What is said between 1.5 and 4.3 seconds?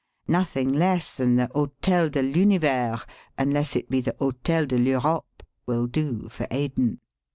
Hotel de TUnivers," unless it be the"